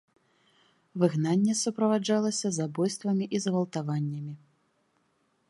[1.03, 4.33] Выгнанне суправаджалася забойствамі і згвалтаваннямі.